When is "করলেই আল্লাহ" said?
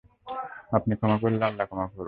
1.19-1.65